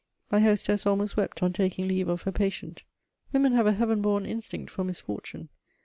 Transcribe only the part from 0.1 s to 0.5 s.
My